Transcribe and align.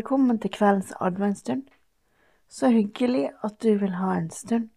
Velkommen 0.00 0.38
til 0.40 0.50
kveldens 0.50 0.92
adventsstund. 1.00 1.62
Så 2.48 2.68
hyggelig 2.72 3.30
at 3.44 3.62
du 3.62 3.74
vil 3.78 3.90
ha 4.00 4.14
en 4.16 4.30
stund 4.30 4.70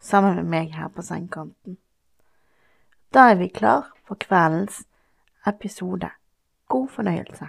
sammen 0.00 0.36
med 0.36 0.44
meg 0.44 0.74
her 0.76 0.88
på 0.88 1.02
sengekanten. 1.02 1.78
Da 3.10 3.24
er 3.32 3.40
vi 3.40 3.48
klar 3.48 3.88
for 4.06 4.14
kveldens 4.14 4.84
episode. 5.46 6.10
God 6.68 6.88
fornøyelse. 6.94 7.48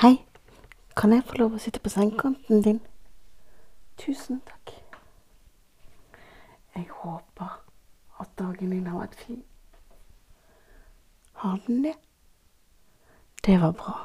Hei, 0.00 0.24
kan 0.96 1.12
jeg 1.12 1.26
få 1.28 1.34
lov 1.36 1.54
å 1.54 1.58
sitte 1.60 1.80
på 1.84 1.90
sengekanten 1.92 2.62
din? 2.64 2.78
Tusen 4.00 4.38
takk. 4.48 4.70
Jeg 6.72 6.86
håper 7.02 7.58
at 8.24 8.30
dagen 8.40 8.72
din 8.72 8.86
har 8.88 9.02
vært 9.02 9.18
fin. 9.20 9.42
Har 11.42 11.60
den 11.66 11.84
det? 11.84 11.92
Det 13.44 13.58
var 13.60 13.76
bra. 13.82 13.98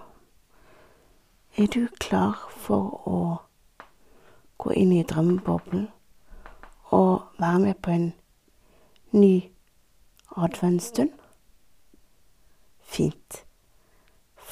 Er 1.56 1.72
du 1.72 1.88
klar 2.04 2.44
for 2.52 3.08
å 3.08 3.24
gå 4.60 4.76
inn 4.76 4.92
i 5.00 5.08
drømmeboblen 5.08 5.88
og 6.92 7.40
være 7.40 7.66
med 7.70 7.80
på 7.80 7.96
en 7.96 8.12
ny 9.16 9.34
adventsstund? 10.36 11.16
Fint. 12.84 13.45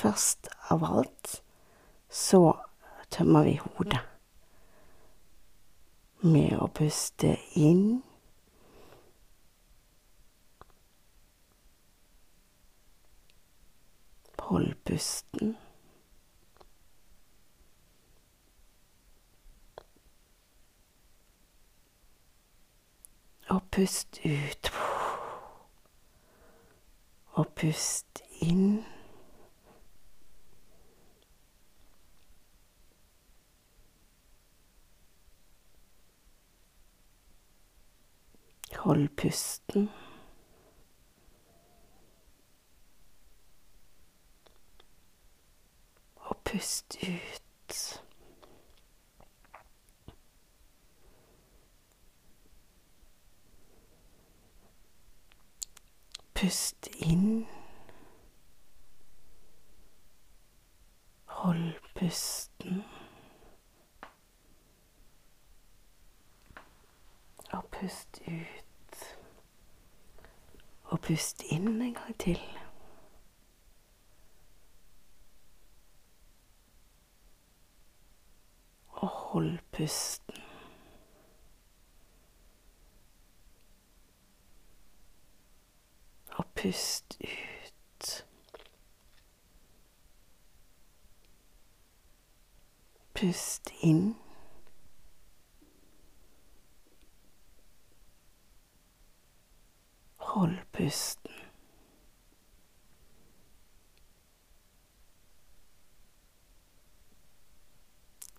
Først 0.03 0.49
av 0.67 0.83
alt 0.83 1.43
så 2.09 2.57
tømmer 3.09 3.45
vi 3.47 3.53
hodet 3.55 4.01
med 6.19 6.57
å 6.59 6.65
puste 6.75 7.37
inn. 7.55 8.01
Hold 14.43 14.73
pusten. 14.83 15.55
Og 23.47 23.63
pust 23.71 24.19
ut. 24.27 24.73
Og 27.39 27.47
pust 27.55 28.21
inn. 28.43 28.83
Hold 38.83 39.09
pusten. 39.09 39.89
Og 46.15 46.37
pust 46.45 46.97
ut. 47.03 48.03
Pust 56.35 56.87
inn. 56.95 57.47
Hold 61.25 61.73
pusten. 61.95 62.83
Og 67.53 67.65
pust 67.71 68.21
ut. 68.27 68.62
Og 70.93 70.99
pust 71.01 71.41
inn 71.49 71.81
en 71.81 71.93
gang 71.93 72.17
til. 72.21 72.41
Og 78.89 79.07
hold 79.07 79.57
pusten. 79.71 80.43
Og 86.37 86.45
pust 86.55 87.17
ut. 87.21 88.25
Pust 93.13 93.73
inn. 93.81 94.15
Hold 100.17 100.62
pusten. 100.73 101.31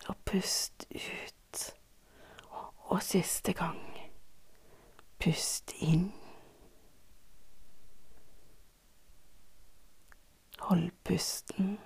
Og 0.08 0.16
pust 0.24 0.86
ut. 0.90 1.74
Og 2.76 3.02
siste 3.02 3.52
gang. 3.52 4.10
Pust 5.18 5.72
inn. 5.78 6.12
Hold 10.60 10.90
pusten. 11.04 11.78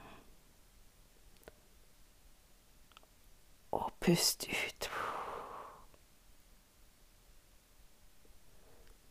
Og 3.70 3.92
pust 4.00 4.48
ut. 4.48 4.91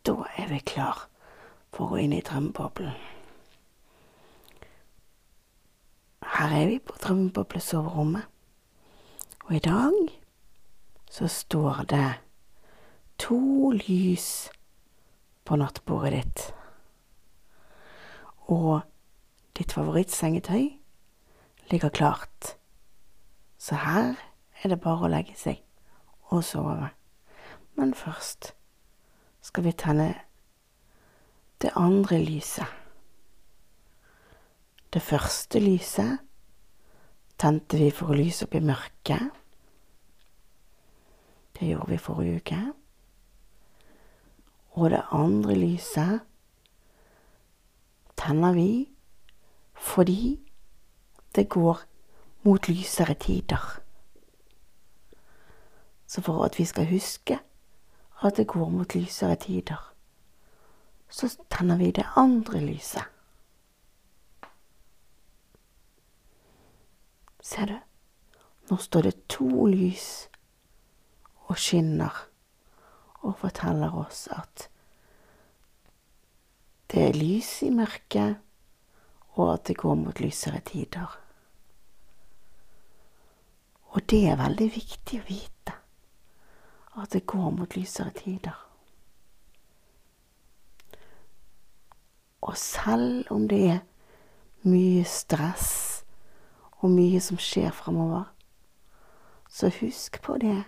Da 0.06 0.12
er 0.36 0.48
vi 0.48 0.58
klar 0.58 1.08
for 1.78 1.86
å 1.86 1.94
gå 1.94 2.00
inn 2.02 2.16
i 2.16 2.24
drømmeboblen. 2.26 2.96
Her 6.26 6.54
er 6.56 6.66
vi 6.72 6.80
på 6.82 6.96
drømmeboblesoverommet, 6.98 8.26
og 9.46 9.54
i 9.54 9.62
dag 9.62 9.94
så 11.10 11.30
står 11.30 11.84
det 11.94 12.08
to 13.22 13.70
lys 13.78 14.50
på 15.46 15.56
nattbordet 15.62 16.18
ditt. 16.18 16.44
Og 18.50 18.82
ditt 19.54 19.72
favorittsengetøy 19.72 20.66
ligger 21.70 21.94
klart, 21.94 22.56
så 23.58 23.78
her 23.86 24.14
er 24.62 24.74
det 24.74 24.82
bare 24.82 25.06
å 25.06 25.14
legge 25.14 25.38
seg 25.38 25.62
og 26.34 26.42
sove. 26.44 26.90
Men 27.78 27.94
først 27.94 28.56
skal 29.46 29.70
vi 29.70 29.78
tenne 29.78 30.14
det 31.62 31.70
andre 31.76 32.18
lyset. 32.24 32.66
Det 34.92 35.02
første 35.02 35.60
lyset 35.60 36.18
tente 37.38 37.78
vi 37.78 37.90
for 37.90 38.12
å 38.12 38.18
lyse 38.18 38.46
opp 38.46 38.54
i 38.54 38.64
mørket. 38.64 39.34
Det 41.58 41.68
gjorde 41.68 41.90
vi 41.90 41.98
forrige 41.98 42.36
uke. 42.42 42.60
Og 44.78 44.90
det 44.90 45.02
andre 45.12 45.54
lyset 45.58 46.20
tenner 48.18 48.54
vi 48.54 48.88
fordi 49.78 50.38
det 51.34 51.48
går 51.48 51.82
mot 52.42 52.68
lysere 52.68 53.14
tider. 53.14 53.80
Så 56.06 56.22
for 56.22 56.44
at 56.44 56.58
vi 56.58 56.64
skal 56.64 56.86
huske 56.86 57.38
at 58.22 58.36
det 58.36 58.46
går 58.46 58.68
mot 58.68 58.94
lysere 58.94 59.36
tider, 59.36 59.87
så 61.08 61.28
tenner 61.48 61.76
vi 61.76 61.90
det 61.92 62.06
andre 62.16 62.60
lyset. 62.60 63.04
Ser 67.40 67.66
du? 67.66 67.78
Nå 68.68 68.76
står 68.76 69.02
det 69.08 69.28
to 69.32 69.66
lys 69.66 70.28
og 71.48 71.56
skinner 71.56 72.12
og 73.24 73.38
forteller 73.40 73.94
oss 73.96 74.26
at 74.34 74.68
det 76.92 77.02
er 77.04 77.16
lys 77.16 77.48
i 77.64 77.70
mørket, 77.72 78.38
og 79.36 79.52
at 79.52 79.66
det 79.68 79.76
går 79.76 79.96
mot 80.00 80.20
lysere 80.20 80.60
tider. 80.64 81.18
Og 83.92 84.00
det 84.08 84.22
er 84.28 84.40
veldig 84.40 84.68
viktig 84.72 85.20
å 85.20 85.26
vite 85.28 85.74
at 86.98 87.12
det 87.12 87.26
går 87.28 87.50
mot 87.54 87.76
lysere 87.76 88.12
tider. 88.16 88.67
Og 92.40 92.56
selv 92.56 93.26
om 93.34 93.48
det 93.50 93.62
er 93.70 93.80
mye 94.68 95.04
stress 95.08 96.04
og 96.78 96.90
mye 96.94 97.20
som 97.22 97.38
skjer 97.42 97.70
fremover, 97.74 98.28
så 99.50 99.70
husk 99.80 100.20
på 100.22 100.36
det 100.42 100.60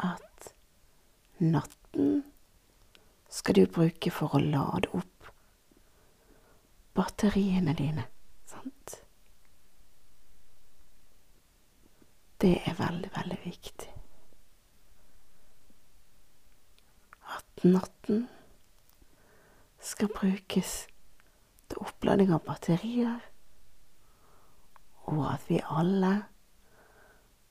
at 0.00 0.52
natten 1.40 2.22
skal 3.30 3.58
du 3.58 3.66
bruke 3.70 4.12
for 4.14 4.36
å 4.36 4.42
lade 4.42 4.88
opp 4.96 5.30
batteriene 6.96 7.74
dine, 7.76 8.06
sant? 8.48 8.96
Det 12.40 12.56
er 12.64 12.76
veldig, 12.78 13.10
veldig 13.14 13.38
viktig. 13.44 13.90
At 17.36 17.64
natten 17.68 18.24
skal 19.80 20.08
brukes 20.14 20.86
til 21.70 21.80
oppladning 21.80 22.32
av 22.34 22.44
batterier, 22.46 23.20
og 25.10 25.24
at 25.32 25.46
vi 25.48 25.60
alle 25.64 26.12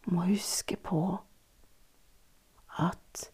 må 0.09 0.27
huske 0.29 0.77
på 0.77 1.01
at 2.79 3.31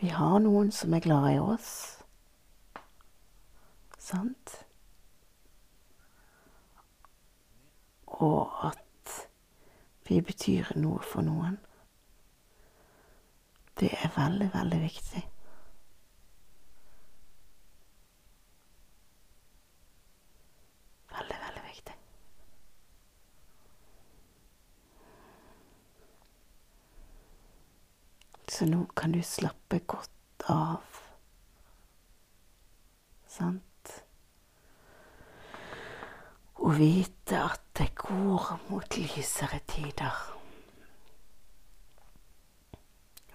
vi 0.00 0.10
har 0.10 0.38
noen 0.42 0.72
som 0.74 0.94
er 0.94 1.04
glad 1.04 1.28
i 1.34 1.38
oss. 1.38 1.70
Sant? 3.98 4.56
Og 8.06 8.50
at 8.66 9.28
vi 10.08 10.20
betyr 10.20 10.74
noe 10.76 11.00
for 11.02 11.24
noen. 11.24 11.56
Det 13.80 13.90
er 13.94 14.10
veldig, 14.16 14.50
veldig 14.54 14.80
viktig. 14.82 15.22
Veldig, 21.14 21.38
veldig 21.46 21.64
viktig. 21.70 21.96
Så 28.54 28.66
nå 28.70 28.84
kan 28.94 29.12
du 29.12 29.22
slappe 29.22 29.80
godt 29.90 30.44
av. 30.46 30.98
Sant? 33.26 33.90
Og 36.62 36.76
vite 36.78 37.40
at 37.40 37.64
det 37.74 37.88
går 37.98 38.52
mot 38.68 38.96
lysere 39.00 39.58
tider. 39.66 40.20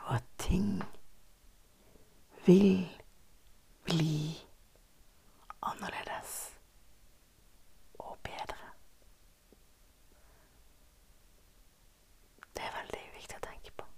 Og 0.06 0.16
at 0.16 0.30
ting 0.40 0.80
vil 2.46 2.88
bli 3.84 4.40
annerledes 5.62 6.38
og 8.00 8.16
bedre. 8.24 8.72
Det 12.56 12.64
er 12.64 12.78
veldig 12.80 13.04
viktig 13.20 13.38
å 13.42 13.46
tenke 13.52 13.76
på. 13.76 13.90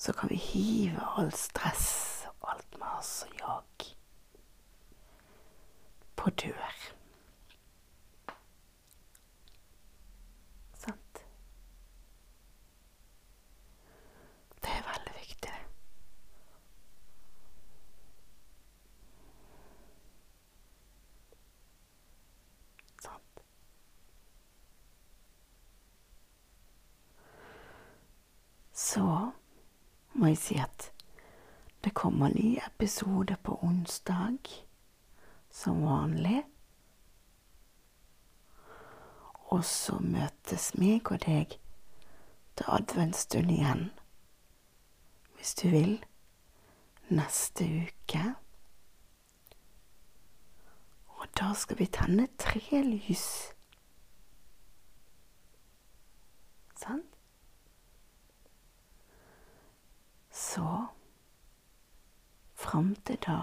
Så 0.00 0.12
kan 0.12 0.28
vi 0.28 0.34
hive 0.36 1.00
all 1.16 1.32
stress 1.32 2.26
og 2.40 2.52
alt 2.52 2.78
mas 2.80 3.26
og 3.28 3.34
jag 3.40 3.62
på 6.16 6.30
dør. 6.30 6.94
Sant? 10.72 11.20
Det 14.62 14.70
er 14.72 14.88
veldig 14.88 15.14
viktig, 15.18 15.50
det. 15.50 15.60
Sant? 23.04 23.44
Så 28.72 29.32
må 30.20 30.28
jeg 30.34 30.38
si 30.38 30.56
at 30.60 30.90
det 31.84 31.94
kommer 31.96 32.28
ny 32.28 32.58
episode 32.66 33.36
på 33.42 33.56
onsdag, 33.64 34.38
som 35.50 35.80
vanlig. 35.82 36.42
Og 39.50 39.64
så 39.64 39.96
møtes 40.04 40.74
meg 40.76 41.08
og 41.10 41.24
deg 41.24 41.56
til 42.56 42.68
adventsstund 42.68 43.50
igjen, 43.50 43.86
hvis 45.38 45.54
du 45.62 45.68
vil, 45.72 45.96
neste 47.08 47.64
uke. 47.64 48.24
Og 51.16 51.32
da 51.40 51.54
skal 51.56 51.80
vi 51.80 51.88
tenne 51.88 52.28
tre 52.38 52.82
lys. 52.84 53.26
Sant? 56.76 57.16
Så 60.30 60.86
fram 62.70 62.94
til 62.94 63.18
da, 63.26 63.38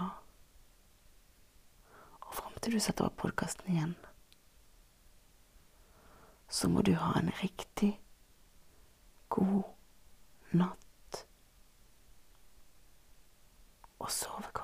og 2.20 2.34
fram 2.34 2.52
til 2.62 2.72
du 2.72 2.80
setter 2.80 3.04
opp 3.04 3.18
podkasten 3.20 3.68
igjen, 3.74 3.96
så 6.48 6.70
må 6.72 6.80
du 6.80 6.94
ha 6.96 7.12
en 7.18 7.28
riktig 7.42 7.90
god 9.28 9.68
natt 10.56 11.20
og 13.98 14.08
sove 14.16 14.48
godt. 14.48 14.57